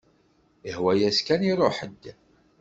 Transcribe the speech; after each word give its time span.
Ihwa-yas 0.69 1.19
kan 1.25 1.41
iruḥ-d. 1.51 2.03